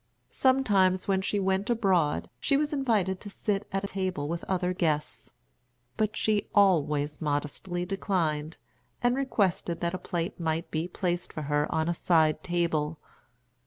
[0.33, 5.35] Sometimes, when she went abroad, she was invited to sit at table with other guests;
[5.95, 8.57] but she always modestly declined,
[9.03, 12.97] and requested that a plate might be placed for her on a side table.